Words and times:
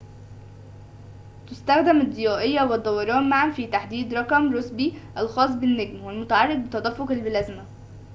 تستخدم 1.47 2.01
الضيائيّة 2.01 2.63
والدوران 2.63 3.29
معاً 3.29 3.51
في 3.51 3.67
تحديد 3.67 4.13
رقم 4.13 4.53
روسبي 4.53 4.93
الخاص 5.17 5.51
بالنجم 5.51 6.03
والمتعلّق 6.03 6.55
بتدفّق 6.55 7.11
البلازما 7.11 7.65